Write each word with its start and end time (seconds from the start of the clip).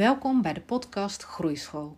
Welkom 0.00 0.42
bij 0.42 0.52
de 0.52 0.60
podcast 0.60 1.22
Groeischool. 1.22 1.96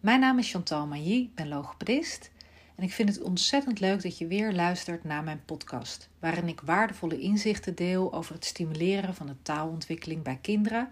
Mijn 0.00 0.20
naam 0.20 0.38
is 0.38 0.50
Chantal 0.50 0.86
Mailly, 0.86 1.22
ik 1.22 1.34
ben 1.34 1.48
logopedist 1.48 2.30
en 2.76 2.84
ik 2.84 2.92
vind 2.92 3.08
het 3.08 3.22
ontzettend 3.22 3.80
leuk 3.80 4.02
dat 4.02 4.18
je 4.18 4.26
weer 4.26 4.52
luistert 4.52 5.04
naar 5.04 5.24
mijn 5.24 5.42
podcast, 5.44 6.08
waarin 6.18 6.48
ik 6.48 6.60
waardevolle 6.60 7.20
inzichten 7.20 7.74
deel 7.74 8.12
over 8.12 8.34
het 8.34 8.44
stimuleren 8.44 9.14
van 9.14 9.26
de 9.26 9.42
taalontwikkeling 9.42 10.22
bij 10.22 10.38
kinderen 10.42 10.88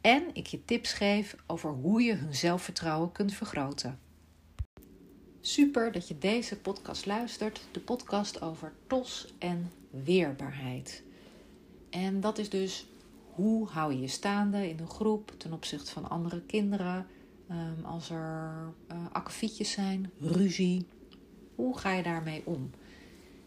en 0.00 0.22
ik 0.32 0.46
je 0.46 0.64
tips 0.64 0.92
geef 0.92 1.36
over 1.46 1.70
hoe 1.70 2.02
je 2.02 2.14
hun 2.14 2.34
zelfvertrouwen 2.34 3.12
kunt 3.12 3.34
vergroten. 3.34 3.98
Super 5.40 5.92
dat 5.92 6.08
je 6.08 6.18
deze 6.18 6.56
podcast 6.56 7.06
luistert, 7.06 7.60
de 7.70 7.80
podcast 7.80 8.42
over 8.42 8.72
TOS 8.86 9.34
en 9.38 9.72
weerbaarheid. 9.90 11.02
En 11.90 12.20
dat 12.20 12.38
is 12.38 12.50
dus 12.50 12.86
hoe 13.34 13.68
hou 13.68 13.92
je 13.92 14.00
je 14.00 14.08
staande 14.08 14.68
in 14.68 14.78
een 14.78 14.88
groep 14.88 15.34
ten 15.36 15.52
opzichte 15.52 15.90
van 15.90 16.10
andere 16.10 16.40
kinderen? 16.40 17.06
Um, 17.50 17.84
als 17.84 18.10
er 18.10 18.52
uh, 18.92 19.64
zijn, 19.64 20.10
ruzie, 20.20 20.86
hoe 21.54 21.78
ga 21.78 21.92
je 21.92 22.02
daarmee 22.02 22.42
om? 22.44 22.70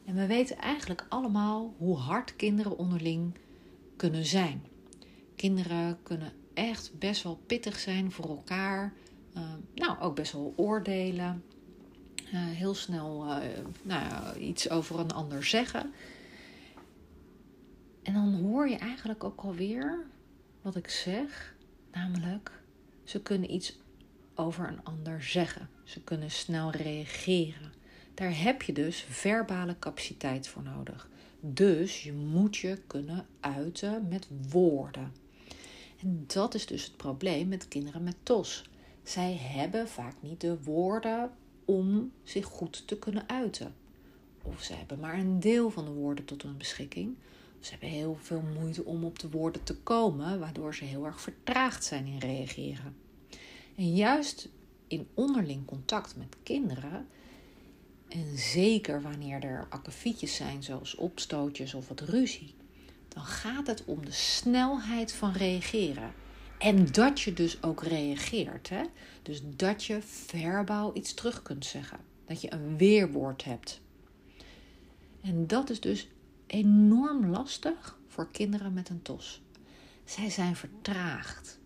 En 0.06 0.16
we 0.16 0.26
weten 0.26 0.58
eigenlijk 0.58 1.06
allemaal 1.10 1.74
hoe 1.78 1.98
hard 1.98 2.36
kinderen 2.36 2.78
onderling 2.78 3.38
kunnen 3.96 4.26
zijn. 4.26 4.64
Kinderen 5.36 5.98
kunnen 6.04 6.32
echt 6.54 6.92
best 7.00 7.24
wel 7.24 7.40
pittig 7.46 7.80
zijn 7.80 8.12
voor 8.12 8.30
elkaar. 8.30 8.94
Uh, 9.38 9.42
nou, 9.76 10.00
ook 10.00 10.16
best 10.16 10.32
wel 10.32 10.54
oordelen. 10.56 11.44
Uh, 12.26 12.32
heel 12.34 12.74
snel 12.74 13.26
uh, 13.26 13.38
nou, 13.82 14.38
iets 14.40 14.70
over 14.70 15.00
een 15.00 15.14
ander 15.14 15.44
zeggen. 15.44 15.94
En 18.14 18.20
dan 18.20 18.34
hoor 18.34 18.70
je 18.70 18.76
eigenlijk 18.76 19.24
ook 19.24 19.40
alweer 19.42 20.06
wat 20.62 20.76
ik 20.76 20.90
zeg, 20.90 21.56
namelijk 21.92 22.52
ze 23.04 23.22
kunnen 23.22 23.54
iets 23.54 23.78
over 24.36 24.68
een 24.68 24.84
ander 24.84 25.24
zeggen. 25.24 25.70
Ze 25.84 26.04
kunnen 26.04 26.32
snel 26.32 26.72
reageren. 26.72 27.74
Daar 28.14 28.40
heb 28.40 28.62
je 28.62 28.74
dus 28.74 29.06
verbale 29.10 29.80
capaciteit 29.80 30.48
voor 30.48 30.64
nodig. 30.64 31.10
Dus 31.40 32.04
je 32.04 32.14
moet 32.14 32.58
je 32.58 32.82
kunnen 32.88 33.26
uiten 33.40 34.08
met 34.08 34.28
woorden. 34.50 35.14
En 36.02 36.24
dat 36.28 36.54
is 36.54 36.66
dus 36.66 36.84
het 36.84 36.98
probleem 36.98 37.48
met 37.48 37.68
kinderen 37.68 38.04
met 38.04 38.16
TOS. 38.24 38.70
Zij 39.04 39.38
hebben 39.42 39.88
vaak 39.88 40.16
niet 40.20 40.42
de 40.42 40.64
woorden 40.64 41.32
om 41.66 42.12
zich 42.24 42.46
goed 42.46 42.88
te 42.88 43.00
kunnen 43.00 43.30
uiten. 43.30 43.74
Of 44.44 44.64
ze 44.64 44.74
hebben 44.74 45.00
maar 45.00 45.18
een 45.20 45.40
deel 45.40 45.70
van 45.70 45.86
de 45.86 45.92
woorden 45.92 46.26
tot 46.26 46.42
hun 46.42 46.58
beschikking. 46.58 47.16
Ze 47.64 47.72
hebben 47.72 47.90
heel 47.90 48.18
veel 48.22 48.44
moeite 48.60 48.86
om 48.86 49.04
op 49.04 49.20
de 49.20 49.30
woorden 49.30 49.64
te 49.64 49.76
komen, 49.76 50.40
waardoor 50.40 50.76
ze 50.76 50.84
heel 50.84 51.06
erg 51.06 51.22
vertraagd 51.22 51.84
zijn 51.84 52.06
in 52.06 52.18
reageren. 52.18 52.96
En 53.76 53.96
juist 53.96 54.50
in 54.88 55.08
onderling 55.14 55.66
contact 55.66 56.16
met 56.18 56.36
kinderen, 56.44 57.08
en 58.08 58.38
zeker 58.38 59.02
wanneer 59.02 59.44
er 59.44 59.68
akkefietjes 59.70 60.36
zijn, 60.36 60.64
zoals 60.64 60.96
opstootjes 60.96 61.74
of 61.74 61.88
wat 61.88 62.00
ruzie, 62.00 62.54
dan 63.08 63.24
gaat 63.24 63.68
het 63.68 63.86
om 63.86 64.06
de 64.06 64.12
snelheid 64.12 65.12
van 65.12 65.32
reageren. 65.32 66.14
En 66.60 66.92
dat 66.92 67.22
je 67.22 67.34
dus 67.34 67.64
ook 67.64 67.84
reageert. 67.84 68.70
Hè? 68.70 68.84
Dus 69.22 69.42
dat 69.56 69.84
je 69.84 70.02
verbaal 70.02 70.92
iets 70.94 71.14
terug 71.14 71.42
kunt 71.42 71.66
zeggen. 71.66 72.00
Dat 72.26 72.42
je 72.42 72.54
een 72.54 72.78
weerwoord 72.78 73.44
hebt. 73.44 73.82
En 75.22 75.48
dat 75.48 75.70
is 75.70 75.80
dus 75.80 76.08
enorm 76.48 77.26
lastig 77.26 78.00
voor 78.08 78.32
kinderen 78.32 78.74
met 78.74 78.90
een 78.90 79.02
TOS. 79.02 79.42
Zij 80.04 80.30
zijn 80.30 80.56
vertraagd. 80.56 81.60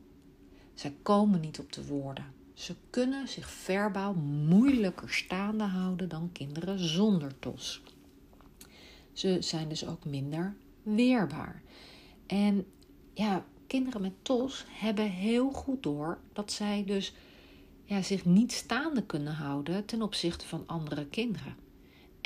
Zij 0.73 0.95
komen 1.01 1.39
niet 1.39 1.59
op 1.59 1.73
de 1.73 1.85
woorden. 1.85 2.25
Ze 2.53 2.75
kunnen 2.89 3.27
zich 3.27 3.49
verbaal 3.49 4.13
moeilijker 4.47 5.13
staande 5.13 5.63
houden 5.63 6.09
dan 6.09 6.29
kinderen 6.31 6.79
zonder 6.79 7.39
TOS. 7.39 7.83
Ze 9.13 9.37
zijn 9.39 9.69
dus 9.69 9.87
ook 9.87 10.05
minder 10.05 10.55
weerbaar. 10.83 11.61
En 12.25 12.65
ja, 13.13 13.45
kinderen 13.67 14.01
met 14.01 14.13
TOS 14.21 14.65
hebben 14.69 15.09
heel 15.09 15.51
goed 15.51 15.83
door 15.83 16.19
dat 16.33 16.51
zij 16.51 16.83
dus 16.85 17.13
ja, 17.83 18.01
zich 18.01 18.25
niet 18.25 18.51
staande 18.51 19.03
kunnen 19.03 19.33
houden 19.33 19.85
ten 19.85 20.01
opzichte 20.01 20.47
van 20.47 20.63
andere 20.65 21.05
kinderen. 21.05 21.55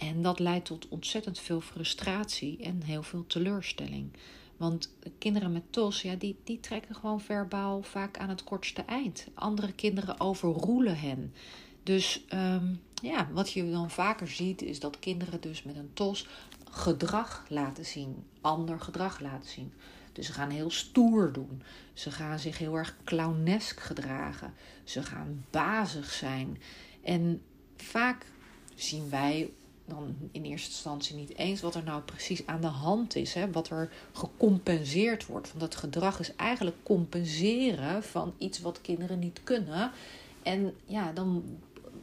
En 0.01 0.21
dat 0.21 0.39
leidt 0.39 0.65
tot 0.65 0.87
ontzettend 0.87 1.39
veel 1.39 1.61
frustratie 1.61 2.57
en 2.63 2.83
heel 2.83 3.03
veel 3.03 3.27
teleurstelling. 3.27 4.11
Want 4.57 4.93
kinderen 5.17 5.51
met 5.51 5.63
TOS, 5.69 6.01
ja, 6.01 6.15
die, 6.15 6.35
die 6.43 6.59
trekken 6.59 6.95
gewoon 6.95 7.21
verbaal 7.21 7.81
vaak 7.81 8.17
aan 8.17 8.29
het 8.29 8.43
kortste 8.43 8.81
eind. 8.81 9.27
Andere 9.33 9.73
kinderen 9.73 10.19
overroelen 10.19 10.99
hen. 10.99 11.33
Dus 11.83 12.25
um, 12.33 12.81
ja, 13.01 13.27
wat 13.31 13.51
je 13.51 13.71
dan 13.71 13.91
vaker 13.91 14.27
ziet, 14.27 14.61
is 14.61 14.79
dat 14.79 14.99
kinderen 14.99 15.41
dus 15.41 15.63
met 15.63 15.75
een 15.75 15.93
TOS 15.93 16.27
gedrag 16.71 17.45
laten 17.49 17.85
zien. 17.85 18.23
Ander 18.41 18.79
gedrag 18.79 19.19
laten 19.19 19.49
zien. 19.49 19.73
Dus 20.13 20.25
ze 20.25 20.33
gaan 20.33 20.49
heel 20.49 20.71
stoer 20.71 21.31
doen. 21.31 21.61
Ze 21.93 22.11
gaan 22.11 22.39
zich 22.39 22.57
heel 22.57 22.75
erg 22.75 22.97
clownesk 23.03 23.79
gedragen. 23.79 24.53
Ze 24.83 25.03
gaan 25.03 25.45
bazig 25.49 26.11
zijn. 26.11 26.61
En 27.03 27.41
vaak 27.75 28.25
zien 28.75 29.09
wij 29.09 29.49
dan 29.85 30.15
in 30.31 30.43
eerste 30.43 30.69
instantie 30.69 31.15
niet 31.15 31.37
eens 31.37 31.61
wat 31.61 31.75
er 31.75 31.83
nou 31.83 32.01
precies 32.01 32.45
aan 32.45 32.61
de 32.61 32.67
hand 32.67 33.15
is. 33.15 33.33
Hè? 33.33 33.51
Wat 33.51 33.69
er 33.69 33.91
gecompenseerd 34.11 35.25
wordt. 35.25 35.47
Want 35.47 35.59
dat 35.59 35.75
gedrag 35.75 36.19
is 36.19 36.35
eigenlijk 36.35 36.77
compenseren 36.83 38.03
van 38.03 38.33
iets 38.37 38.59
wat 38.59 38.81
kinderen 38.81 39.19
niet 39.19 39.39
kunnen. 39.43 39.91
En 40.43 40.73
ja, 40.85 41.11
dan, 41.11 41.43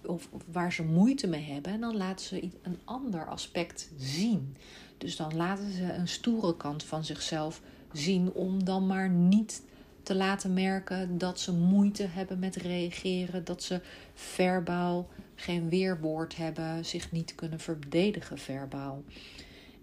of, 0.06 0.28
of 0.30 0.42
waar 0.52 0.72
ze 0.72 0.82
moeite 0.82 1.26
mee 1.26 1.44
hebben. 1.44 1.72
En 1.72 1.80
dan 1.80 1.96
laten 1.96 2.26
ze 2.26 2.50
een 2.62 2.78
ander 2.84 3.26
aspect 3.26 3.90
zien. 3.98 4.56
Dus 4.98 5.16
dan 5.16 5.36
laten 5.36 5.72
ze 5.72 5.92
een 5.92 6.08
stoere 6.08 6.56
kant 6.56 6.82
van 6.84 7.04
zichzelf 7.04 7.60
zien. 7.92 8.32
Om 8.32 8.64
dan 8.64 8.86
maar 8.86 9.08
niet 9.08 9.62
te 10.02 10.14
laten 10.14 10.54
merken 10.54 11.18
dat 11.18 11.40
ze 11.40 11.52
moeite 11.52 12.06
hebben 12.06 12.38
met 12.38 12.56
reageren. 12.56 13.44
Dat 13.44 13.62
ze 13.62 13.80
verbaal 14.14 15.08
geen 15.40 15.68
weerwoord 15.68 16.36
hebben, 16.36 16.84
zich 16.84 17.12
niet 17.12 17.34
kunnen 17.34 17.60
verdedigen 17.60 18.38
verbaal. 18.38 19.02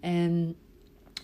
En 0.00 0.56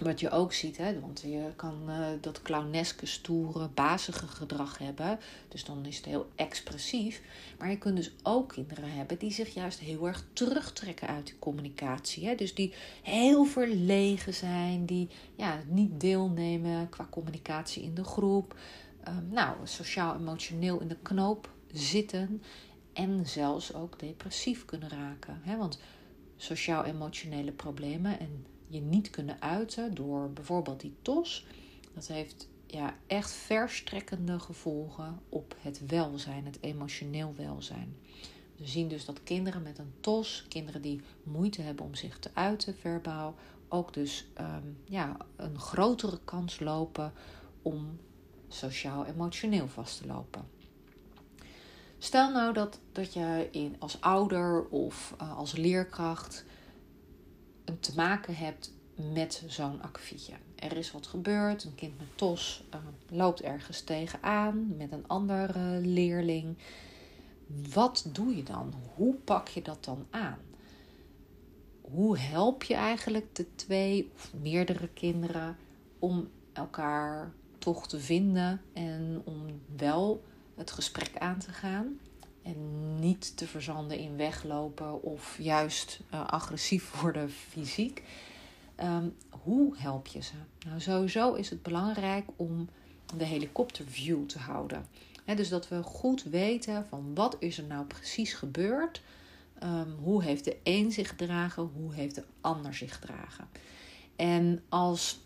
wat 0.00 0.20
je 0.20 0.30
ook 0.30 0.52
ziet, 0.52 0.76
hè, 0.76 1.00
want 1.00 1.20
je 1.20 1.52
kan 1.56 1.82
uh, 1.88 2.06
dat 2.20 2.42
clowneske, 2.42 3.06
stoere, 3.06 3.68
bazige 3.74 4.26
gedrag 4.26 4.78
hebben. 4.78 5.18
Dus 5.48 5.64
dan 5.64 5.86
is 5.86 5.96
het 5.96 6.04
heel 6.04 6.30
expressief. 6.34 7.22
Maar 7.58 7.70
je 7.70 7.78
kunt 7.78 7.96
dus 7.96 8.12
ook 8.22 8.52
kinderen 8.52 8.92
hebben 8.92 9.18
die 9.18 9.32
zich 9.32 9.54
juist 9.54 9.78
heel 9.78 10.06
erg 10.06 10.24
terugtrekken 10.32 11.08
uit 11.08 11.26
de 11.26 11.38
communicatie. 11.38 12.26
Hè? 12.26 12.34
Dus 12.34 12.54
die 12.54 12.72
heel 13.02 13.44
verlegen 13.44 14.34
zijn, 14.34 14.86
die 14.86 15.08
ja, 15.36 15.60
niet 15.66 16.00
deelnemen 16.00 16.88
qua 16.88 17.06
communicatie 17.10 17.82
in 17.82 17.94
de 17.94 18.04
groep. 18.04 18.58
Um, 19.08 19.28
nou, 19.30 19.56
sociaal-emotioneel 19.64 20.80
in 20.80 20.88
de 20.88 20.98
knoop 21.02 21.50
zitten 21.72 22.42
en 22.92 23.26
zelfs 23.26 23.74
ook 23.74 23.98
depressief 23.98 24.64
kunnen 24.64 24.88
raken. 24.88 25.40
Hè? 25.42 25.56
Want 25.56 25.78
sociaal-emotionele 26.36 27.52
problemen 27.52 28.18
en 28.18 28.46
je 28.66 28.80
niet 28.80 29.10
kunnen 29.10 29.42
uiten 29.42 29.94
door 29.94 30.30
bijvoorbeeld 30.32 30.80
die 30.80 30.94
tos, 31.02 31.46
dat 31.94 32.06
heeft 32.06 32.48
ja, 32.66 32.94
echt 33.06 33.30
verstrekkende 33.30 34.38
gevolgen 34.38 35.18
op 35.28 35.56
het 35.58 35.86
welzijn, 35.86 36.44
het 36.44 36.58
emotioneel 36.60 37.34
welzijn. 37.36 37.96
We 38.56 38.66
zien 38.66 38.88
dus 38.88 39.04
dat 39.04 39.22
kinderen 39.22 39.62
met 39.62 39.78
een 39.78 39.92
tos, 40.00 40.44
kinderen 40.48 40.82
die 40.82 41.00
moeite 41.22 41.62
hebben 41.62 41.84
om 41.84 41.94
zich 41.94 42.18
te 42.18 42.30
uiten 42.34 42.76
verbaal, 42.76 43.34
ook 43.68 43.94
dus 43.94 44.26
um, 44.40 44.78
ja, 44.84 45.16
een 45.36 45.58
grotere 45.58 46.18
kans 46.24 46.60
lopen 46.60 47.12
om 47.62 47.98
sociaal-emotioneel 48.48 49.68
vast 49.68 50.00
te 50.00 50.06
lopen. 50.06 50.44
Stel 52.02 52.30
nou 52.30 52.52
dat, 52.52 52.80
dat 52.92 53.12
je 53.12 53.48
in, 53.50 53.76
als 53.78 54.00
ouder 54.00 54.68
of 54.68 55.14
uh, 55.20 55.36
als 55.36 55.52
leerkracht 55.52 56.44
te 57.80 57.92
maken 57.94 58.34
hebt 58.34 58.72
met 59.12 59.44
zo'n 59.46 59.82
akkefietje. 59.82 60.34
Er 60.54 60.76
is 60.76 60.92
wat 60.92 61.06
gebeurd, 61.06 61.64
een 61.64 61.74
kind 61.74 61.98
met 61.98 62.06
TOS 62.14 62.64
uh, 62.74 62.80
loopt 63.08 63.40
ergens 63.40 63.80
tegenaan 63.80 64.76
met 64.76 64.92
een 64.92 65.08
andere 65.08 65.80
leerling. 65.80 66.56
Wat 67.72 68.06
doe 68.12 68.36
je 68.36 68.42
dan? 68.42 68.74
Hoe 68.94 69.14
pak 69.14 69.48
je 69.48 69.62
dat 69.62 69.84
dan 69.84 70.06
aan? 70.10 70.38
Hoe 71.80 72.18
help 72.18 72.62
je 72.62 72.74
eigenlijk 72.74 73.34
de 73.34 73.54
twee 73.54 74.10
of 74.14 74.32
meerdere 74.40 74.88
kinderen 74.88 75.56
om 75.98 76.28
elkaar 76.52 77.32
toch 77.58 77.88
te 77.88 78.00
vinden 78.00 78.60
en 78.72 79.22
om 79.24 79.60
wel 79.76 80.22
het 80.56 80.70
gesprek 80.70 81.18
aan 81.18 81.38
te 81.38 81.52
gaan. 81.52 81.98
En 82.42 82.98
niet 82.98 83.36
te 83.36 83.46
verzanden 83.46 83.98
in 83.98 84.16
weglopen 84.16 85.02
of 85.02 85.38
juist 85.38 86.00
uh, 86.14 86.26
agressief 86.26 86.92
worden 87.00 87.30
fysiek. 87.30 88.02
Um, 88.80 89.16
hoe 89.30 89.76
help 89.76 90.06
je 90.06 90.22
ze? 90.22 90.34
Nou, 90.66 90.80
sowieso 90.80 91.34
is 91.34 91.50
het 91.50 91.62
belangrijk 91.62 92.26
om 92.36 92.68
de 93.16 93.24
helikopterview 93.24 94.26
te 94.26 94.38
houden. 94.38 94.86
dus 95.36 95.48
dat 95.48 95.68
we 95.68 95.82
goed 95.82 96.22
weten 96.22 96.86
van 96.88 97.14
wat 97.14 97.36
is 97.38 97.58
er 97.58 97.64
nou 97.64 97.84
precies 97.84 98.32
gebeurd. 98.32 99.02
Um, 99.62 99.94
hoe 100.02 100.22
heeft 100.22 100.44
de 100.44 100.56
een 100.62 100.92
zich 100.92 101.08
gedragen? 101.08 101.70
Hoe 101.74 101.94
heeft 101.94 102.14
de 102.14 102.24
ander 102.40 102.74
zich 102.74 102.94
gedragen? 102.94 103.48
En 104.16 104.62
als 104.68 105.20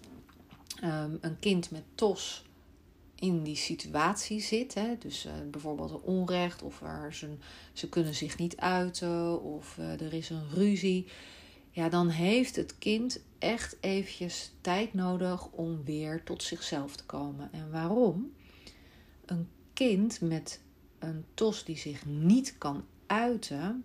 um, 0.84 1.19
een 1.20 1.38
kind 1.38 1.70
met 1.70 1.82
TOS 1.94 2.45
in 3.18 3.42
die 3.42 3.56
situatie 3.56 4.40
zit, 4.40 4.74
hè, 4.74 4.98
dus 4.98 5.26
uh, 5.26 5.32
bijvoorbeeld 5.50 6.00
onrecht 6.00 6.62
of 6.62 6.82
er 6.82 7.14
ze, 7.14 7.36
ze 7.72 7.88
kunnen 7.88 8.14
zich 8.14 8.38
niet 8.38 8.56
uiten 8.56 9.42
of 9.42 9.76
uh, 9.78 10.00
er 10.00 10.12
is 10.12 10.30
een 10.30 10.50
ruzie, 10.50 11.06
ja, 11.70 11.88
dan 11.88 12.08
heeft 12.08 12.56
het 12.56 12.78
kind 12.78 13.20
echt 13.38 13.76
eventjes 13.80 14.52
tijd 14.60 14.94
nodig 14.94 15.46
om 15.46 15.84
weer 15.84 16.22
tot 16.24 16.42
zichzelf 16.42 16.96
te 16.96 17.04
komen. 17.04 17.52
En 17.52 17.70
waarom? 17.70 18.32
Een 19.24 19.48
kind 19.72 20.20
met 20.20 20.60
een 20.98 21.24
tos 21.34 21.64
die 21.64 21.76
zich 21.76 22.06
niet 22.06 22.58
kan 22.58 22.84
uiten, 23.06 23.84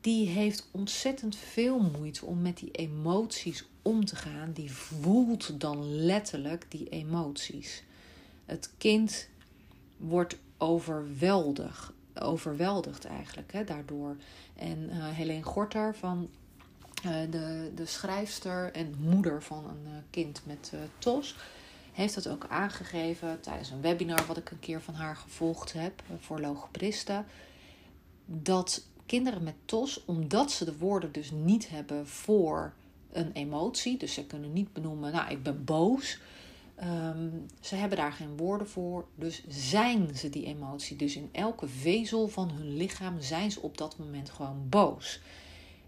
die 0.00 0.28
heeft 0.28 0.68
ontzettend 0.70 1.36
veel 1.36 1.78
moeite 1.78 2.24
om 2.24 2.42
met 2.42 2.56
die 2.56 2.70
emoties 2.70 3.68
om 3.82 4.04
te 4.04 4.16
gaan. 4.16 4.52
Die 4.52 4.72
voelt 4.72 5.60
dan 5.60 5.94
letterlijk 5.94 6.66
die 6.68 6.88
emoties. 6.88 7.82
Het 8.44 8.70
kind 8.78 9.28
wordt 9.96 10.36
overweldigd, 10.58 11.92
overweldigd 12.14 13.04
eigenlijk 13.04 13.52
hè, 13.52 13.64
daardoor. 13.64 14.16
En 14.56 14.78
uh, 14.78 15.08
Helene 15.08 15.42
Gorter 15.42 15.94
van 15.94 16.28
uh, 17.06 17.12
de, 17.30 17.72
de 17.74 17.86
schrijfster 17.86 18.72
en 18.72 18.94
moeder 18.98 19.42
van 19.42 19.64
een 19.64 19.92
uh, 19.92 19.96
kind 20.10 20.40
met 20.44 20.72
TOS 20.98 21.36
heeft 21.92 22.14
dat 22.14 22.28
ook 22.28 22.46
aangegeven 22.48 23.40
tijdens 23.40 23.70
een 23.70 23.80
webinar 23.80 24.26
wat 24.26 24.36
ik 24.36 24.50
een 24.50 24.60
keer 24.60 24.80
van 24.80 24.94
haar 24.94 25.16
gevolgd 25.16 25.72
heb 25.72 26.02
voor 26.20 26.40
logopedisten. 26.40 27.26
Dat 28.24 28.86
kinderen 29.06 29.42
met 29.42 29.54
TOS, 29.64 30.04
omdat 30.04 30.52
ze 30.52 30.64
de 30.64 30.78
woorden 30.78 31.12
dus 31.12 31.30
niet 31.30 31.68
hebben 31.68 32.08
voor 32.08 32.72
een 33.12 33.32
emotie, 33.32 33.96
dus 33.96 34.14
ze 34.14 34.26
kunnen 34.26 34.52
niet 34.52 34.72
benoemen, 34.72 35.12
nou 35.12 35.30
ik 35.30 35.42
ben 35.42 35.64
boos. 35.64 36.18
Um, 36.82 37.46
ze 37.60 37.74
hebben 37.74 37.98
daar 37.98 38.12
geen 38.12 38.36
woorden 38.36 38.68
voor, 38.68 39.06
dus 39.14 39.42
zijn 39.48 40.16
ze 40.16 40.30
die 40.30 40.46
emotie. 40.46 40.96
Dus 40.96 41.16
in 41.16 41.28
elke 41.32 41.68
vezel 41.68 42.28
van 42.28 42.50
hun 42.50 42.76
lichaam 42.76 43.20
zijn 43.20 43.50
ze 43.50 43.62
op 43.62 43.78
dat 43.78 43.98
moment 43.98 44.30
gewoon 44.30 44.66
boos. 44.68 45.20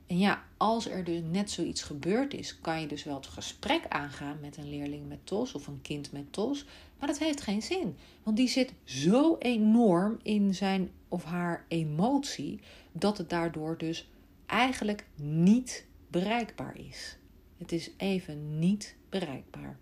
En 0.06 0.18
ja, 0.18 0.42
als 0.56 0.88
er 0.88 1.04
dus 1.04 1.20
net 1.30 1.50
zoiets 1.50 1.82
gebeurd 1.82 2.34
is, 2.34 2.60
kan 2.60 2.80
je 2.80 2.86
dus 2.86 3.04
wel 3.04 3.14
het 3.14 3.26
gesprek 3.26 3.84
aangaan 3.88 4.38
met 4.40 4.56
een 4.56 4.68
leerling 4.68 5.08
met 5.08 5.26
TOS 5.26 5.54
of 5.54 5.66
een 5.66 5.82
kind 5.82 6.12
met 6.12 6.32
TOS. 6.32 6.64
Maar 6.98 7.08
dat 7.08 7.18
heeft 7.18 7.40
geen 7.40 7.62
zin, 7.62 7.96
want 8.22 8.36
die 8.36 8.48
zit 8.48 8.72
zo 8.84 9.36
enorm 9.38 10.18
in 10.22 10.54
zijn 10.54 10.90
of 11.08 11.24
haar 11.24 11.64
emotie 11.68 12.60
dat 12.92 13.18
het 13.18 13.30
daardoor 13.30 13.78
dus 13.78 14.08
eigenlijk 14.46 15.06
niet 15.16 15.84
bereikbaar 16.12 16.78
is. 16.78 17.16
Het 17.58 17.72
is 17.72 17.90
even 17.96 18.58
niet 18.58 18.96
bereikbaar. 19.08 19.78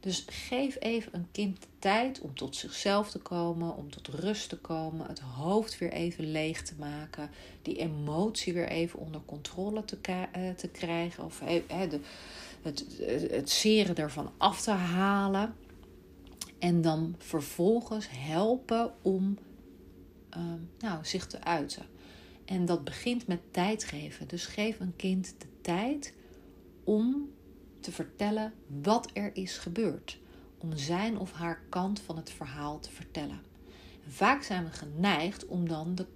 Dus 0.00 0.24
geef 0.28 0.76
even 0.80 1.14
een 1.14 1.30
kind 1.32 1.60
de 1.60 1.66
tijd 1.78 2.20
om 2.20 2.34
tot 2.34 2.56
zichzelf 2.56 3.10
te 3.10 3.18
komen, 3.18 3.76
om 3.76 3.90
tot 3.90 4.08
rust 4.08 4.48
te 4.48 4.58
komen, 4.58 5.06
het 5.06 5.18
hoofd 5.18 5.78
weer 5.78 5.92
even 5.92 6.30
leeg 6.30 6.62
te 6.62 6.74
maken, 6.78 7.30
die 7.62 7.76
emotie 7.76 8.52
weer 8.52 8.68
even 8.68 8.98
onder 8.98 9.20
controle 9.24 9.84
te, 9.84 9.98
uh, 10.36 10.50
te 10.50 10.68
krijgen 10.68 11.24
of 11.24 11.38
de, 11.38 12.00
het, 12.62 12.84
het 13.30 13.50
zeren 13.50 13.96
ervan 13.96 14.32
af 14.36 14.60
te 14.60 14.70
halen. 14.70 15.54
En 16.58 16.80
dan 16.80 17.14
vervolgens 17.18 18.08
helpen 18.10 18.92
om 19.02 19.38
uh, 20.36 20.44
nou, 20.78 21.04
zich 21.04 21.26
te 21.26 21.40
uiten. 21.40 21.86
En 22.48 22.64
dat 22.64 22.84
begint 22.84 23.26
met 23.26 23.40
tijd 23.50 23.84
geven. 23.84 24.28
Dus 24.28 24.46
geef 24.46 24.80
een 24.80 24.96
kind 24.96 25.34
de 25.38 25.46
tijd 25.60 26.14
om 26.84 27.30
te 27.80 27.92
vertellen 27.92 28.54
wat 28.82 29.10
er 29.12 29.30
is 29.36 29.58
gebeurd. 29.58 30.18
Om 30.58 30.76
zijn 30.76 31.18
of 31.18 31.32
haar 31.32 31.62
kant 31.68 32.00
van 32.00 32.16
het 32.16 32.30
verhaal 32.30 32.80
te 32.80 32.90
vertellen. 32.90 33.40
vaak 34.06 34.42
zijn 34.42 34.64
we 34.64 34.70
geneigd 34.70 35.46
om 35.46 35.68
dan 35.68 35.94
de, 35.94 36.06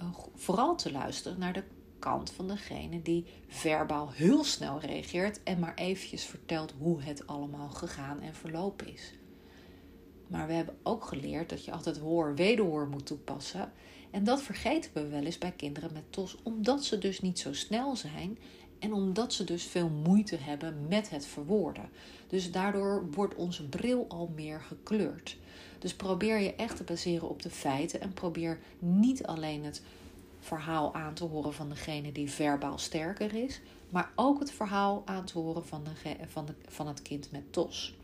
uh, 0.00 0.06
vooral 0.34 0.76
te 0.76 0.92
luisteren 0.92 1.38
naar 1.38 1.52
de 1.52 1.64
kant 1.98 2.30
van 2.30 2.48
degene 2.48 3.02
die 3.02 3.24
verbaal 3.46 4.10
heel 4.12 4.44
snel 4.44 4.80
reageert 4.80 5.42
en 5.42 5.58
maar 5.58 5.74
eventjes 5.74 6.24
vertelt 6.24 6.74
hoe 6.78 7.02
het 7.02 7.26
allemaal 7.26 7.68
gegaan 7.68 8.20
en 8.20 8.34
verlopen 8.34 8.92
is. 8.92 9.12
Maar 10.26 10.46
we 10.46 10.52
hebben 10.52 10.78
ook 10.82 11.04
geleerd 11.04 11.48
dat 11.48 11.64
je 11.64 11.72
altijd 11.72 11.98
hoor-wederhoor 11.98 12.88
moet 12.88 13.06
toepassen. 13.06 13.72
En 14.10 14.24
dat 14.24 14.42
vergeten 14.42 14.90
we 14.94 15.06
wel 15.06 15.22
eens 15.22 15.38
bij 15.38 15.52
kinderen 15.52 15.92
met 15.92 16.12
TOS, 16.12 16.36
omdat 16.42 16.84
ze 16.84 16.98
dus 16.98 17.20
niet 17.20 17.38
zo 17.38 17.52
snel 17.52 17.96
zijn 17.96 18.38
en 18.78 18.92
omdat 18.92 19.32
ze 19.32 19.44
dus 19.44 19.62
veel 19.64 19.88
moeite 19.88 20.36
hebben 20.36 20.86
met 20.88 21.10
het 21.10 21.26
verwoorden. 21.26 21.88
Dus 22.26 22.52
daardoor 22.52 23.10
wordt 23.10 23.34
onze 23.34 23.68
bril 23.68 24.04
al 24.08 24.32
meer 24.34 24.60
gekleurd. 24.60 25.36
Dus 25.78 25.94
probeer 25.94 26.38
je 26.38 26.54
echt 26.54 26.76
te 26.76 26.84
baseren 26.84 27.28
op 27.28 27.42
de 27.42 27.50
feiten 27.50 28.00
en 28.00 28.12
probeer 28.12 28.58
niet 28.78 29.26
alleen 29.26 29.64
het 29.64 29.82
verhaal 30.40 30.94
aan 30.94 31.14
te 31.14 31.24
horen 31.24 31.54
van 31.54 31.68
degene 31.68 32.12
die 32.12 32.30
verbaal 32.30 32.78
sterker 32.78 33.34
is, 33.34 33.60
maar 33.90 34.12
ook 34.14 34.38
het 34.38 34.50
verhaal 34.50 35.02
aan 35.04 35.24
te 35.24 35.38
horen 35.38 35.66
van, 35.66 35.84
de, 35.84 36.16
van, 36.28 36.48
van 36.66 36.86
het 36.86 37.02
kind 37.02 37.30
met 37.30 37.52
TOS. 37.52 37.96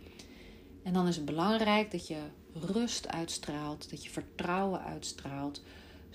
En 0.83 0.93
dan 0.93 1.07
is 1.07 1.17
het 1.17 1.25
belangrijk 1.25 1.91
dat 1.91 2.07
je 2.07 2.19
rust 2.53 3.09
uitstraalt, 3.09 3.91
dat 3.91 4.05
je 4.05 4.11
vertrouwen 4.11 4.81
uitstraalt, 4.81 5.63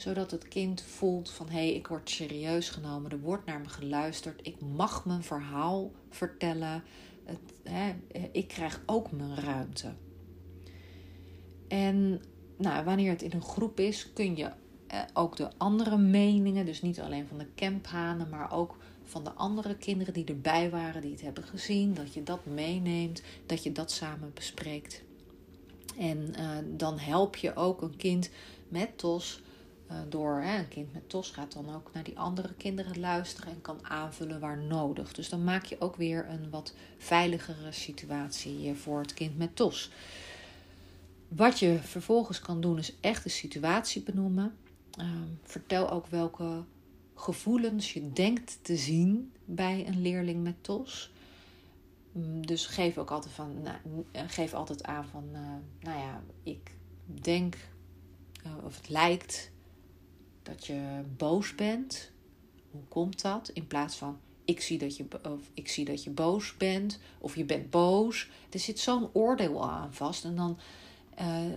zodat 0.01 0.31
het 0.31 0.48
kind 0.48 0.81
voelt 0.81 1.30
van 1.30 1.50
hé, 1.50 1.54
hey, 1.54 1.74
ik 1.74 1.88
word 1.88 2.10
serieus 2.10 2.69
genomen, 2.69 3.12
er 3.12 3.19
wordt 3.19 3.46
naar 3.46 3.60
me 3.60 3.69
geluisterd, 3.69 4.48
ik 4.48 4.62
mag 4.62 5.06
mijn 5.06 5.24
verhaal 5.24 5.92
vertellen, 6.10 6.84
het, 7.24 7.40
hè, 7.63 7.96
ik 8.31 8.48
krijg 8.48 8.81
ook 8.86 9.12
mijn 9.12 9.36
ruimte. 9.36 9.94
En 11.68 12.22
nou, 12.57 12.86
wanneer 12.86 13.10
het 13.10 13.22
in 13.22 13.31
een 13.34 13.42
groep 13.42 13.80
is, 13.80 14.13
kun 14.13 14.36
je 14.36 14.51
eh, 14.88 15.01
ook 15.13 15.36
de 15.36 15.50
andere 15.57 15.98
meningen, 15.98 16.66
dus 16.66 16.81
niet 16.81 17.00
alleen 17.00 17.28
van 17.28 17.38
de 17.38 17.48
camphanen, 17.56 18.30
maar 18.30 18.51
ook 18.51 18.78
van 19.04 19.24
de 19.24 19.31
andere 19.31 19.75
kinderen 19.75 20.13
die 20.13 20.25
erbij 20.25 20.69
waren, 20.69 21.01
die 21.01 21.12
het 21.12 21.22
hebben 21.22 21.44
gezien, 21.44 21.94
dat 21.94 22.13
je 22.13 22.24
dat 22.24 22.46
meeneemt, 22.46 23.22
dat 23.46 23.63
je 23.63 23.72
dat 23.72 23.91
samen 23.91 24.32
bespreekt. 24.34 25.03
En 25.98 26.34
uh, 26.39 26.58
dan 26.77 27.00
help 27.00 27.36
je 27.36 27.56
ook 27.56 27.82
een 27.82 27.98
kind 27.98 28.29
met 28.68 28.98
TOS 28.98 29.41
door. 30.10 30.41
Hè, 30.41 30.58
een 30.58 30.67
kind 30.67 30.93
met 30.93 31.10
TOS 31.10 31.31
gaat 31.31 31.53
dan 31.53 31.75
ook 31.75 31.89
naar 31.93 32.03
die 32.03 32.19
andere 32.19 32.53
kinderen 32.53 33.00
luisteren 33.00 33.53
en 33.53 33.62
kan 33.62 33.88
aanvullen 33.88 34.39
waar 34.39 34.58
nodig. 34.58 35.13
Dus 35.13 35.29
dan 35.29 35.43
maak 35.43 35.65
je 35.65 35.81
ook 35.81 35.96
weer 35.96 36.29
een 36.29 36.50
wat 36.50 36.74
veiligere 36.98 37.72
situatie 37.72 38.74
voor 38.74 39.00
het 39.00 39.13
kind 39.13 39.38
met 39.38 39.55
TOS. 39.55 39.91
Wat 41.27 41.60
je 41.60 41.79
vervolgens 41.81 42.39
kan 42.39 42.62
doen 42.62 42.77
is 42.77 42.96
echt 43.00 43.24
de 43.24 43.29
situatie 43.29 44.03
benoemen. 44.03 44.55
Uh, 45.00 45.05
vertel 45.43 45.89
ook 45.89 46.08
welke 46.08 46.63
gevoelens 47.15 47.93
je 47.93 48.12
denkt 48.12 48.60
te 48.62 48.75
zien 48.75 49.31
bij 49.46 49.88
een 49.88 50.01
leerling 50.01 50.43
met 50.43 50.63
TOS. 50.63 51.12
Mm, 52.12 52.46
dus 52.46 52.65
geef 52.65 52.98
ook 52.98 53.12
altijd, 53.12 53.34
van, 53.34 53.62
nou, 53.62 53.77
eh, 54.12 54.24
geef 54.27 54.53
altijd 54.53 54.84
aan 54.84 55.05
van, 55.05 55.31
nou 55.79 56.00
ja, 56.00 56.24
ik 56.43 56.72
denk 57.05 57.55
of 58.63 58.77
het 58.77 58.89
lijkt 58.89 59.51
dat 60.50 60.65
je 60.65 61.01
boos 61.18 61.56
bent. 61.56 62.12
Hoe 62.72 62.84
komt 62.88 63.22
dat? 63.22 63.50
In 63.53 63.68
plaats 63.68 63.96
van 63.96 64.20
ik 64.46 64.62
zie 64.62 64.77
dat 64.77 64.98
je, 64.98 65.06
of 65.24 65.41
ik 65.53 65.68
zie 65.68 65.86
dat 65.86 66.03
je 66.03 66.10
boos 66.10 66.58
bent 66.58 67.00
of 67.18 67.36
je 67.36 67.44
bent 67.44 67.70
boos. 67.70 68.29
Er 68.50 68.60
zit 68.60 68.79
zo'n 68.79 69.10
oordeel 69.13 69.70
aan 69.70 69.94
vast 69.94 70.24
en 70.24 70.36
dan 70.36 70.58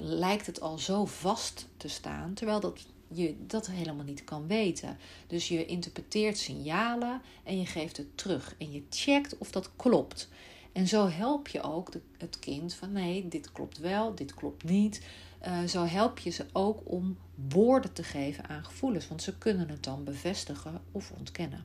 lijkt 0.00 0.46
het 0.46 0.60
al 0.60 0.78
zo 0.78 1.04
vast 1.04 1.68
te 1.76 1.88
staan, 1.88 2.34
terwijl 2.34 2.60
dat 2.60 2.86
je 3.08 3.34
dat 3.46 3.66
helemaal 3.66 4.04
niet 4.04 4.24
kan 4.24 4.46
weten. 4.46 4.98
Dus 5.26 5.48
je 5.48 5.66
interpreteert 5.66 6.38
signalen 6.38 7.20
en 7.44 7.58
je 7.58 7.66
geeft 7.66 7.96
het 7.96 8.16
terug. 8.18 8.54
En 8.58 8.72
je 8.72 8.82
checkt 8.90 9.38
of 9.38 9.50
dat 9.50 9.70
klopt. 9.76 10.28
En 10.72 10.88
zo 10.88 11.08
help 11.08 11.48
je 11.48 11.62
ook 11.62 11.92
het 12.18 12.38
kind 12.38 12.74
van 12.74 12.92
nee, 12.92 13.28
dit 13.28 13.52
klopt 13.52 13.78
wel, 13.78 14.14
dit 14.14 14.34
klopt 14.34 14.64
niet. 14.64 15.02
Uh, 15.46 15.62
zo 15.62 15.84
help 15.84 16.18
je 16.18 16.30
ze 16.30 16.46
ook 16.52 16.80
om 16.84 17.18
woorden 17.48 17.92
te 17.92 18.02
geven 18.02 18.48
aan 18.48 18.64
gevoelens, 18.64 19.08
want 19.08 19.22
ze 19.22 19.38
kunnen 19.38 19.68
het 19.68 19.84
dan 19.84 20.04
bevestigen 20.04 20.80
of 20.92 21.12
ontkennen. 21.18 21.64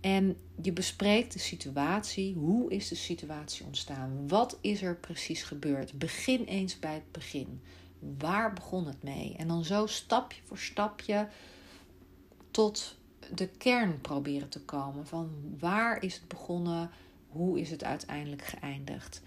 En 0.00 0.36
je 0.62 0.72
bespreekt 0.72 1.32
de 1.32 1.38
situatie. 1.38 2.34
Hoe 2.34 2.70
is 2.70 2.88
de 2.88 2.94
situatie 2.94 3.66
ontstaan? 3.66 4.28
Wat 4.28 4.58
is 4.60 4.82
er 4.82 4.96
precies 4.96 5.42
gebeurd? 5.42 5.98
Begin 5.98 6.44
eens 6.44 6.78
bij 6.78 6.94
het 6.94 7.12
begin. 7.12 7.60
Waar 8.18 8.52
begon 8.52 8.86
het 8.86 9.02
mee? 9.02 9.34
En 9.36 9.48
dan 9.48 9.64
zo 9.64 9.86
stapje 9.86 10.40
voor 10.44 10.58
stapje 10.58 11.28
tot 12.50 12.96
de 13.34 13.48
kern 13.48 14.00
proberen 14.00 14.48
te 14.48 14.60
komen. 14.60 15.06
Van 15.06 15.30
waar 15.58 16.02
is 16.02 16.14
het 16.14 16.28
begonnen? 16.28 16.90
Hoe 17.34 17.60
is 17.60 17.70
het 17.70 17.84
uiteindelijk 17.84 18.44
geëindigd? 18.44 19.22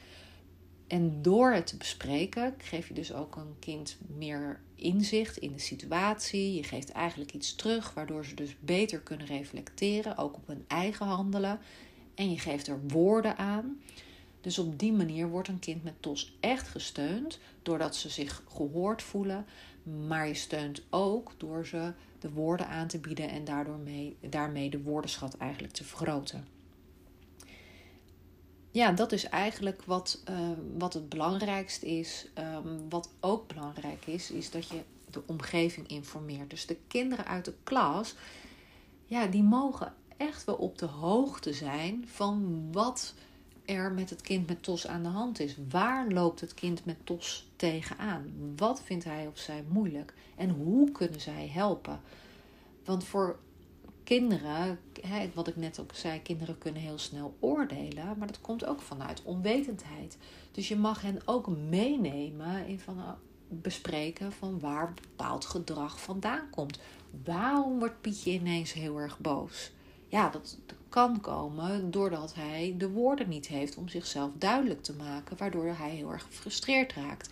En 0.88 1.22
door 1.22 1.52
het 1.52 1.68
te 1.68 1.78
bespreken 1.78 2.54
geef 2.58 2.88
je 2.88 2.94
dus 2.94 3.14
ook 3.14 3.36
een 3.36 3.56
kind 3.60 3.98
meer 4.18 4.60
inzicht 4.76 5.38
in 5.38 5.52
de 5.52 5.60
situatie. 5.60 6.56
Je 6.56 6.64
geeft 6.64 6.92
eigenlijk 6.92 7.34
iets 7.34 7.56
terug, 7.56 7.94
waardoor 7.94 8.26
ze 8.26 8.36
dus 8.36 8.56
beter 8.60 9.00
kunnen 9.00 9.26
reflecteren, 9.26 10.18
ook 10.18 10.36
op 10.36 10.48
hun 10.48 10.66
eigen 10.68 11.06
handelen. 11.06 11.60
En 12.16 12.32
je 12.32 12.40
geeft 12.40 12.68
er 12.68 12.80
woorden 12.88 13.38
aan. 13.38 13.82
Dus 14.42 14.60
op 14.60 14.80
die 14.80 14.94
manier 14.94 15.30
wordt 15.30 15.48
een 15.48 15.60
kind 15.60 15.84
met 15.84 16.02
TOS 16.02 16.38
echt 16.40 16.68
gesteund, 16.68 17.40
doordat 17.62 17.96
ze 17.96 18.10
zich 18.10 18.44
gehoord 18.48 19.02
voelen. 19.02 19.46
Maar 20.08 20.28
je 20.28 20.34
steunt 20.34 20.82
ook 20.90 21.34
door 21.38 21.66
ze 21.66 21.94
de 22.20 22.30
woorden 22.30 22.68
aan 22.68 22.88
te 22.88 23.00
bieden 23.00 23.30
en 23.30 23.46
daardoor 23.46 23.78
mee, 23.78 24.18
daarmee 24.30 24.70
de 24.70 24.82
woordenschat 24.82 25.38
eigenlijk 25.38 25.74
te 25.74 25.84
vergroten. 25.84 26.57
Ja, 28.78 28.92
dat 28.92 29.12
is 29.12 29.24
eigenlijk 29.24 29.84
wat, 29.86 30.24
uh, 30.30 30.38
wat 30.78 30.94
het 30.94 31.10
belangrijkste 31.10 31.88
is. 31.88 32.28
Um, 32.38 32.90
wat 32.90 33.10
ook 33.20 33.48
belangrijk 33.48 34.06
is, 34.06 34.32
is 34.32 34.52
dat 34.52 34.68
je 34.68 34.82
de 35.10 35.22
omgeving 35.26 35.88
informeert. 35.88 36.50
Dus 36.50 36.66
de 36.66 36.78
kinderen 36.88 37.26
uit 37.26 37.46
de 37.46 37.54
klas, 37.64 38.16
ja, 39.06 39.26
die 39.26 39.44
mogen 39.44 39.94
echt 40.18 40.44
wel 40.44 40.56
op 40.56 40.78
de 40.78 40.86
hoogte 40.86 41.54
zijn 41.54 42.08
van 42.08 42.68
wat 42.72 43.14
er 43.66 43.92
met 43.92 44.10
het 44.10 44.22
kind 44.22 44.48
met 44.48 44.64
TOS 44.64 44.88
aan 44.88 45.04
de 45.04 45.10
hand 45.10 45.40
is. 45.40 45.56
Waar 45.70 46.12
loopt 46.12 46.42
het 46.42 46.54
kind 46.54 46.86
met 46.86 47.06
TOS 47.06 47.50
tegenaan? 47.56 48.34
Wat 48.56 48.82
vindt 48.84 49.04
hij 49.04 49.28
of 49.28 49.38
zij 49.38 49.64
moeilijk? 49.68 50.14
En 50.36 50.50
hoe 50.50 50.92
kunnen 50.92 51.22
zij 51.22 51.50
helpen? 51.54 52.02
Want 52.86 53.04
voor 53.04 53.40
kinderen, 54.08 54.80
wat 55.34 55.48
ik 55.48 55.56
net 55.56 55.80
ook 55.80 55.92
zei, 55.94 56.22
kinderen 56.22 56.58
kunnen 56.58 56.82
heel 56.82 56.98
snel 56.98 57.36
oordelen, 57.40 58.18
maar 58.18 58.28
dat 58.28 58.42
komt 58.42 58.66
ook 58.66 58.82
vanuit 58.82 59.22
onwetendheid. 59.24 60.18
Dus 60.52 60.68
je 60.68 60.76
mag 60.76 61.02
hen 61.02 61.22
ook 61.26 61.48
meenemen 61.48 62.68
in 62.68 62.80
van, 62.80 62.98
bespreken 63.48 64.32
van 64.32 64.60
waar 64.60 64.94
bepaald 64.94 65.46
gedrag 65.46 66.02
vandaan 66.02 66.50
komt. 66.50 66.80
Waarom 67.24 67.80
wordt 67.80 68.02
Pietje 68.02 68.32
ineens 68.32 68.74
heel 68.74 68.98
erg 68.98 69.20
boos? 69.20 69.72
Ja, 70.08 70.30
dat 70.30 70.58
kan 70.90 71.22
komen 71.22 71.92
doordat 71.92 72.34
hij 72.36 72.76
de 72.78 72.90
woorden 72.90 73.30
niet 73.30 73.48
heeft 73.48 73.78
om 73.78 73.88
zichzelf 73.88 74.32
duidelijk 74.38 74.84
te 74.84 74.94
maken, 74.94 75.38
waardoor 75.38 75.76
hij 75.78 75.90
heel 75.90 76.12
erg 76.12 76.24
gefrustreerd 76.24 76.94
raakt. 76.94 77.30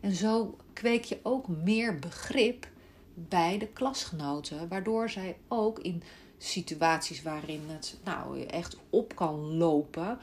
En 0.00 0.12
zo 0.12 0.56
kweek 0.72 1.04
je 1.04 1.18
ook 1.22 1.48
meer 1.48 1.98
begrip 1.98 2.66
bij 3.14 3.58
de 3.58 3.66
klasgenoten, 3.66 4.68
waardoor 4.68 5.10
zij 5.10 5.36
ook 5.48 5.78
in 5.78 6.02
situaties 6.38 7.22
waarin 7.22 7.62
het 7.66 7.98
nou 8.04 8.42
echt 8.42 8.76
op 8.90 9.16
kan 9.16 9.56
lopen, 9.56 10.18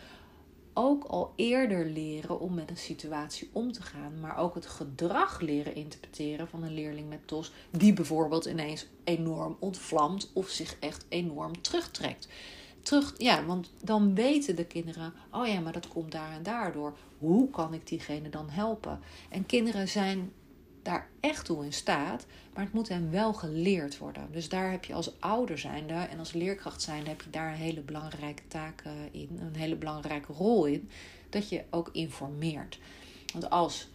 ook 0.74 1.04
al 1.04 1.34
eerder 1.36 1.86
leren 1.86 2.40
om 2.40 2.54
met 2.54 2.70
een 2.70 2.78
situatie 2.78 3.50
om 3.52 3.72
te 3.72 3.82
gaan, 3.82 4.20
maar 4.20 4.38
ook 4.38 4.56
het 4.56 4.66
gedrag 4.66 5.42
leren 5.42 5.76
interpreteren 5.76 6.48
van 6.48 6.64
een 6.64 6.74
leerling 6.74 7.10
met 7.10 7.28
TOS, 7.28 7.52
die 7.72 7.94
bijvoorbeeld 7.94 8.46
ineens 8.46 8.88
enorm 9.04 9.58
ontvlamt 9.60 10.30
of 10.34 10.50
zich 10.50 10.76
echt 10.80 11.06
enorm 11.10 11.62
terugtrekt. 11.62 12.28
Terug, 12.82 13.14
ja, 13.18 13.46
want 13.46 13.72
dan 13.84 14.16
weten 14.16 14.56
de 14.56 14.66
kinderen, 14.66 15.14
oh 15.32 15.48
ja, 15.48 15.60
maar 15.60 15.74
dat 15.74 15.88
komt 15.88 16.12
daar 16.12 16.32
en 16.32 16.44
daardoor. 16.44 16.98
Hoe 17.18 17.50
kan 17.50 17.74
ik 17.74 17.88
diegene 17.88 18.30
dan 18.30 18.50
helpen? 18.50 19.00
En 19.30 19.46
kinderen 19.46 19.88
zijn 19.88 20.32
daar 20.82 21.10
echt 21.20 21.46
toe 21.46 21.66
in 21.66 21.74
staat, 21.74 22.26
maar 22.54 22.64
het 22.64 22.74
moet 22.74 22.90
hen 22.90 23.12
wel 23.12 23.34
geleerd 23.34 23.98
worden. 23.98 24.28
Dus 24.32 24.50
daar 24.50 24.72
heb 24.72 24.86
je 24.86 24.94
als 24.94 25.20
ouder 25.20 25.58
zijnde 25.58 25.94
en 25.94 26.20
als 26.20 26.34
leerkracht 26.34 26.82
zijnde 26.82 27.10
heb 27.10 27.22
je 27.22 27.30
daar 27.30 27.52
een 27.52 27.58
hele 27.58 27.82
belangrijke 27.82 28.48
taak 28.48 28.82
eh, 28.82 28.92
in, 29.12 29.40
een 29.40 29.56
hele 29.56 29.76
belangrijke 29.76 30.34
rol 30.34 30.66
in, 30.66 30.90
dat 31.30 31.50
je 31.50 31.64
ook 31.70 31.90
informeert. 31.92 32.80
Want 33.34 33.50
als 33.50 33.90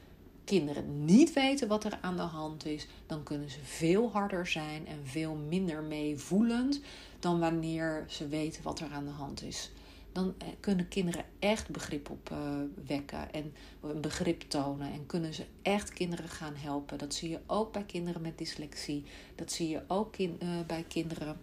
kinderen 0.44 1.04
niet 1.04 1.32
weten 1.32 1.68
wat 1.68 1.84
er 1.84 1.98
aan 2.00 2.16
de 2.16 2.22
hand 2.22 2.66
is, 2.66 2.86
dan 3.06 3.22
kunnen 3.22 3.50
ze 3.50 3.58
veel 3.62 4.10
harder 4.10 4.46
zijn 4.46 4.86
en 4.86 4.98
veel 5.04 5.34
minder 5.34 5.82
meevoelend 5.82 6.80
dan 7.18 7.38
wanneer 7.38 8.04
ze 8.08 8.28
weten 8.28 8.62
wat 8.62 8.80
er 8.80 8.88
aan 8.92 9.04
de 9.04 9.10
hand 9.10 9.42
is 9.42 9.70
dan 10.16 10.34
eh, 10.38 10.48
kunnen 10.60 10.88
kinderen 10.88 11.24
echt 11.38 11.70
begrip 11.70 12.10
op 12.10 12.30
uh, 12.32 12.38
wekken 12.86 13.32
en 13.32 13.52
een 13.80 14.00
begrip 14.00 14.40
tonen. 14.40 14.92
En 14.92 15.06
kunnen 15.06 15.34
ze 15.34 15.44
echt 15.62 15.92
kinderen 15.92 16.28
gaan 16.28 16.54
helpen. 16.54 16.98
Dat 16.98 17.14
zie 17.14 17.30
je 17.30 17.40
ook 17.46 17.72
bij 17.72 17.84
kinderen 17.84 18.22
met 18.22 18.38
dyslexie. 18.38 19.04
Dat 19.34 19.52
zie 19.52 19.68
je 19.68 19.82
ook 19.86 20.16
in, 20.16 20.38
bij 20.66 20.84
kinderen 20.88 21.36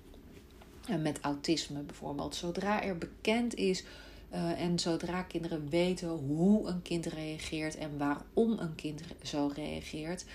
met 1.02 1.20
autisme 1.22 1.82
bijvoorbeeld. 1.82 2.36
Zodra 2.36 2.84
er 2.84 2.98
bekend 2.98 3.56
is 3.56 3.84
en 4.58 4.80
zodra 4.80 5.24
kinderen 5.24 5.70
weten 5.70 6.10
hoe 6.10 6.68
een 6.68 6.82
kind 6.82 7.06
reageert 7.06 7.76
en 7.76 7.98
waarom 7.98 8.60
een 8.60 8.76
kind 8.76 9.02
zo 9.24 9.52
reageert, 9.56 10.26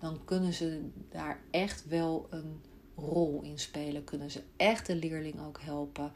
dan 0.00 0.18
kunnen 0.24 0.52
ze 0.52 0.80
daar 1.10 1.40
echt 1.50 1.88
wel 1.88 2.26
een 2.30 2.60
rol 2.96 3.40
in 3.42 3.58
spelen. 3.58 4.04
Kunnen 4.04 4.30
ze 4.30 4.42
echt 4.56 4.86
de 4.86 4.96
leerling 4.96 5.46
ook 5.46 5.60
helpen 5.60 6.12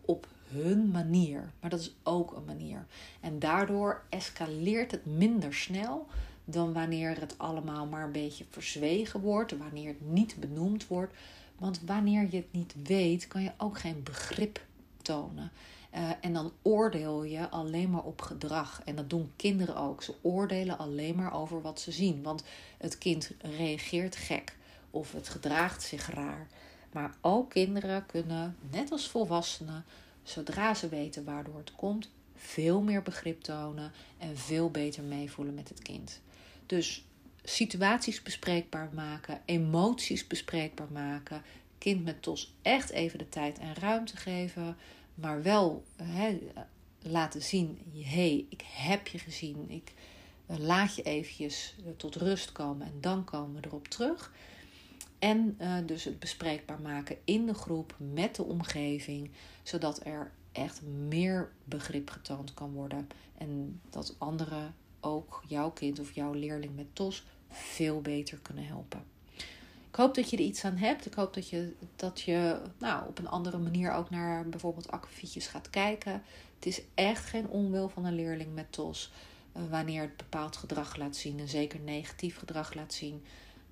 op 0.00 0.26
hun 0.48 0.90
manier. 0.90 1.52
Maar 1.60 1.70
dat 1.70 1.80
is 1.80 1.94
ook 2.02 2.36
een 2.36 2.44
manier. 2.44 2.86
En 3.20 3.38
daardoor 3.38 4.02
escaleert 4.08 4.90
het 4.90 5.06
minder 5.06 5.54
snel 5.54 6.06
dan 6.44 6.72
wanneer 6.72 7.20
het 7.20 7.38
allemaal 7.38 7.86
maar 7.86 8.04
een 8.04 8.12
beetje 8.12 8.44
verzwegen 8.50 9.20
wordt, 9.20 9.56
wanneer 9.58 9.88
het 9.88 10.10
niet 10.10 10.36
benoemd 10.40 10.86
wordt. 10.86 11.14
Want 11.58 11.80
wanneer 11.86 12.28
je 12.30 12.36
het 12.36 12.52
niet 12.52 12.74
weet, 12.82 13.26
kan 13.26 13.42
je 13.42 13.52
ook 13.56 13.78
geen 13.78 14.02
begrip 14.02 14.64
tonen. 15.02 15.50
Uh, 15.94 16.10
en 16.20 16.32
dan 16.32 16.52
oordeel 16.62 17.22
je 17.22 17.48
alleen 17.48 17.90
maar 17.90 18.02
op 18.02 18.22
gedrag. 18.22 18.82
En 18.84 18.96
dat 18.96 19.10
doen 19.10 19.32
kinderen 19.36 19.76
ook. 19.76 20.02
Ze 20.02 20.14
oordelen 20.22 20.78
alleen 20.78 21.16
maar 21.16 21.34
over 21.34 21.62
wat 21.62 21.80
ze 21.80 21.92
zien. 21.92 22.22
Want 22.22 22.44
het 22.78 22.98
kind 22.98 23.30
reageert 23.40 24.16
gek 24.16 24.56
of 24.90 25.12
het 25.12 25.28
gedraagt 25.28 25.82
zich 25.82 26.10
raar. 26.10 26.46
Maar 26.92 27.14
ook 27.20 27.50
kinderen 27.50 28.06
kunnen, 28.06 28.56
net 28.70 28.90
als 28.90 29.08
volwassenen, 29.08 29.84
zodra 30.24 30.74
ze 30.74 30.88
weten 30.88 31.24
waardoor 31.24 31.56
het 31.56 31.72
komt, 31.72 32.10
veel 32.36 32.80
meer 32.80 33.02
begrip 33.02 33.40
tonen 33.40 33.92
en 34.18 34.36
veel 34.36 34.70
beter 34.70 35.02
meevoelen 35.02 35.54
met 35.54 35.68
het 35.68 35.82
kind. 35.82 36.20
Dus 36.66 37.04
situaties 37.42 38.22
bespreekbaar 38.22 38.90
maken, 38.94 39.40
emoties 39.44 40.26
bespreekbaar 40.26 40.92
maken, 40.92 41.42
kind 41.78 42.04
met 42.04 42.22
TOS 42.22 42.54
echt 42.62 42.90
even 42.90 43.18
de 43.18 43.28
tijd 43.28 43.58
en 43.58 43.74
ruimte 43.74 44.16
geven, 44.16 44.76
maar 45.14 45.42
wel 45.42 45.84
laten 47.02 47.42
zien: 47.42 47.78
hey, 47.94 48.46
ik 48.48 48.62
heb 48.66 49.06
je 49.06 49.18
gezien, 49.18 49.70
ik 49.70 49.92
eh, 50.46 50.58
laat 50.58 50.94
je 50.94 51.02
eventjes 51.02 51.74
tot 51.96 52.14
rust 52.14 52.52
komen 52.52 52.86
en 52.86 53.00
dan 53.00 53.24
komen 53.24 53.60
we 53.60 53.66
erop 53.66 53.88
terug. 53.88 54.32
En 55.24 55.56
uh, 55.60 55.76
dus 55.86 56.04
het 56.04 56.18
bespreekbaar 56.18 56.80
maken 56.80 57.16
in 57.24 57.46
de 57.46 57.54
groep 57.54 57.94
met 57.98 58.36
de 58.36 58.42
omgeving, 58.42 59.30
zodat 59.62 60.06
er 60.06 60.30
echt 60.52 60.82
meer 60.82 61.52
begrip 61.64 62.10
getoond 62.10 62.54
kan 62.54 62.72
worden. 62.72 63.08
En 63.38 63.80
dat 63.90 64.14
anderen 64.18 64.74
ook 65.00 65.42
jouw 65.46 65.70
kind 65.70 65.98
of 66.00 66.14
jouw 66.14 66.32
leerling 66.32 66.76
met 66.76 66.86
TOS 66.92 67.24
veel 67.48 68.00
beter 68.00 68.38
kunnen 68.38 68.66
helpen. 68.66 69.04
Ik 69.88 69.94
hoop 69.96 70.14
dat 70.14 70.30
je 70.30 70.36
er 70.36 70.42
iets 70.42 70.64
aan 70.64 70.76
hebt. 70.76 71.06
Ik 71.06 71.14
hoop 71.14 71.34
dat 71.34 71.48
je, 71.48 71.72
dat 71.96 72.20
je 72.20 72.60
nou, 72.78 73.08
op 73.08 73.18
een 73.18 73.28
andere 73.28 73.58
manier 73.58 73.92
ook 73.92 74.10
naar 74.10 74.48
bijvoorbeeld 74.48 74.90
akkefietjes 74.90 75.46
gaat 75.46 75.70
kijken. 75.70 76.22
Het 76.54 76.66
is 76.66 76.82
echt 76.94 77.24
geen 77.24 77.48
onwil 77.48 77.88
van 77.88 78.04
een 78.04 78.14
leerling 78.14 78.54
met 78.54 78.72
TOS. 78.72 79.12
Uh, 79.56 79.62
wanneer 79.70 80.02
het 80.02 80.16
bepaald 80.16 80.56
gedrag 80.56 80.96
laat 80.96 81.16
zien 81.16 81.38
en 81.38 81.48
zeker 81.48 81.80
negatief 81.80 82.38
gedrag 82.38 82.74
laat 82.74 82.92
zien 82.92 83.22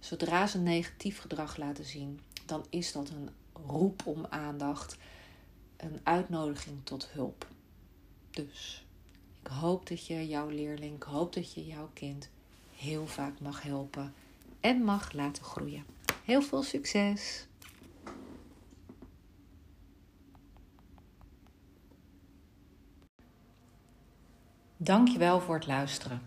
Zodra 0.02 0.46
ze 0.46 0.58
negatief 0.58 1.20
gedrag 1.20 1.56
laten 1.56 1.84
zien, 1.84 2.20
dan 2.46 2.66
is 2.70 2.92
dat 2.92 3.08
een 3.08 3.28
roep 3.66 4.06
om 4.06 4.26
aandacht, 4.28 4.96
een 5.76 6.00
uitnodiging 6.02 6.78
tot 6.84 7.08
hulp. 7.10 7.46
Dus 8.30 8.86
ik 9.42 9.46
hoop 9.48 9.88
dat 9.88 10.06
je 10.06 10.28
jouw 10.28 10.48
leerling, 10.48 10.96
ik 10.96 11.02
hoop 11.02 11.32
dat 11.32 11.52
je 11.54 11.66
jouw 11.66 11.90
kind 11.92 12.28
heel 12.76 13.06
vaak 13.06 13.40
mag 13.40 13.62
helpen 13.62 14.14
en 14.60 14.82
mag 14.84 15.12
laten 15.12 15.44
groeien. 15.44 15.84
Heel 16.24 16.42
veel 16.42 16.62
succes! 16.62 17.46
Dankjewel 24.76 25.40
voor 25.40 25.54
het 25.54 25.66
luisteren. 25.66 26.22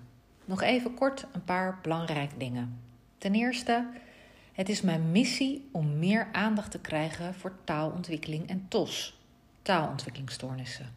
Nog 0.45 0.61
even 0.61 0.93
kort 0.93 1.25
een 1.31 1.43
paar 1.43 1.79
belangrijke 1.81 2.37
dingen. 2.37 2.79
Ten 3.25 3.35
eerste, 3.35 3.87
het 4.53 4.69
is 4.69 4.81
mijn 4.81 5.11
missie 5.11 5.69
om 5.71 5.99
meer 5.99 6.27
aandacht 6.31 6.71
te 6.71 6.79
krijgen 6.79 7.33
voor 7.33 7.53
taalontwikkeling 7.63 8.49
en 8.49 8.65
TOS, 8.67 9.19
taalontwikkelingsstoornissen. 9.61 10.93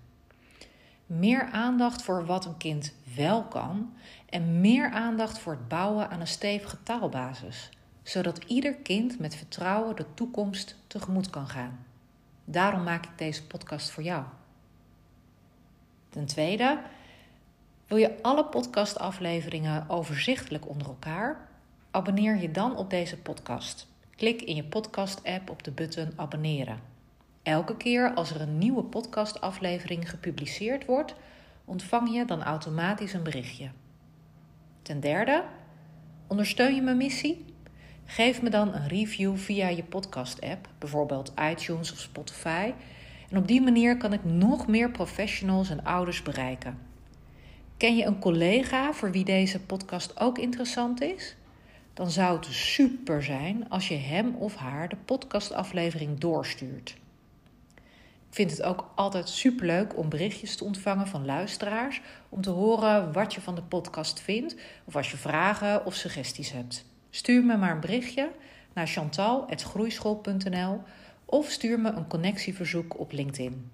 Meer 1.07 1.49
aandacht 1.51 2.03
voor 2.03 2.27
wat 2.27 2.45
een 2.45 2.57
kind 2.57 2.93
wel 3.17 3.45
kan 3.45 3.93
en 4.29 4.61
meer 4.61 4.91
aandacht 4.91 5.39
voor 5.39 5.53
het 5.53 5.69
bouwen 5.69 6.11
aan 6.11 6.21
een 6.21 6.27
stevige 6.27 6.83
taalbasis, 6.83 7.71
zodat 8.03 8.45
ieder 8.45 8.75
kind 8.75 9.19
met 9.19 9.37
vertrouwen 9.37 9.97
de 9.97 10.15
toekomst 10.15 10.77
tegemoet 10.87 11.31
kan 11.31 11.47
gaan. 11.47 11.87
Daarom 12.45 12.83
maak 12.83 13.05
ik 13.05 13.19
deze 13.19 13.47
podcast 13.47 13.91
voor 13.91 14.03
jou. 14.03 14.25
Ten 16.09 16.27
tweede, 16.27 16.81
Wil 17.87 17.99
je 17.99 18.23
alle 18.23 18.45
podcastafleveringen 18.45 19.89
overzichtelijk 19.89 20.69
onder 20.69 20.87
elkaar? 20.87 21.49
Abonneer 21.91 22.37
je 22.37 22.51
dan 22.51 22.77
op 22.77 22.91
deze 22.91 23.19
podcast. 23.19 23.87
Klik 24.17 24.43
in 24.43 24.55
je 24.55 24.65
podcast-app 24.65 25.51
op 25.51 25.63
de 25.63 25.71
button 25.71 26.13
abonneren. 26.17 26.81
Elke 27.43 27.77
keer 27.77 28.15
als 28.15 28.31
er 28.31 28.41
een 28.41 28.59
nieuwe 28.59 28.83
podcastaflevering 28.83 30.11
gepubliceerd 30.11 30.85
wordt, 30.85 31.15
ontvang 31.65 32.15
je 32.15 32.25
dan 32.25 32.43
automatisch 32.43 33.13
een 33.13 33.23
berichtje. 33.23 33.71
Ten 34.83 35.01
derde, 35.01 35.45
ondersteun 36.27 36.75
je 36.75 36.83
mijn 36.83 36.97
missie? 36.97 37.45
Geef 38.05 38.43
me 38.43 38.51
dan 38.51 38.75
een 38.75 38.89
review 38.89 39.37
via 39.37 39.69
je 39.69 39.85
podcast-app, 39.85 40.69
bijvoorbeeld 40.79 41.33
iTunes 41.51 41.93
of 41.93 41.99
Spotify. 41.99 42.73
En 43.31 43.37
op 43.37 43.49
die 43.49 43.61
manier 43.61 43.97
kan 43.97 44.13
ik 44.13 44.25
nog 44.25 44.67
meer 44.67 44.91
professionals 44.91 45.71
en 45.71 45.85
ouders 45.85 46.23
bereiken. 46.23 46.79
Ken 47.77 47.97
je 47.97 48.05
een 48.05 48.19
collega 48.19 48.93
voor 48.93 49.11
wie 49.11 49.25
deze 49.25 49.61
podcast 49.61 50.21
ook 50.21 50.39
interessant 50.39 51.01
is? 51.01 51.37
Dan 51.99 52.11
zou 52.11 52.37
het 52.37 52.47
super 52.47 53.23
zijn 53.23 53.69
als 53.69 53.89
je 53.89 53.95
hem 53.95 54.35
of 54.35 54.57
haar 54.57 54.89
de 54.89 54.97
podcastaflevering 54.97 56.19
doorstuurt. 56.19 56.97
Ik 58.29 58.35
vind 58.35 58.51
het 58.51 58.63
ook 58.63 58.91
altijd 58.95 59.29
superleuk 59.29 59.97
om 59.97 60.09
berichtjes 60.09 60.57
te 60.57 60.65
ontvangen 60.65 61.07
van 61.07 61.25
luisteraars 61.25 62.01
om 62.29 62.41
te 62.41 62.51
horen 62.51 63.13
wat 63.13 63.35
je 63.35 63.41
van 63.41 63.55
de 63.55 63.63
podcast 63.63 64.21
vindt 64.21 64.57
of 64.85 64.97
als 64.97 65.11
je 65.11 65.17
vragen 65.17 65.87
of 65.87 65.95
suggesties 65.95 66.53
hebt. 66.53 66.85
Stuur 67.11 67.45
me 67.45 67.57
maar 67.57 67.73
een 67.73 67.81
berichtje 67.81 68.31
naar 68.73 68.87
chantal.groeischool.nl 68.87 70.83
of 71.25 71.51
stuur 71.51 71.81
me 71.81 71.91
een 71.91 72.07
connectieverzoek 72.07 72.99
op 72.99 73.13
LinkedIn. 73.13 73.71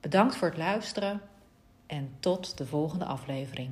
Bedankt 0.00 0.36
voor 0.36 0.48
het 0.48 0.58
luisteren 0.58 1.20
en 1.86 2.16
tot 2.20 2.58
de 2.58 2.66
volgende 2.66 3.04
aflevering. 3.04 3.70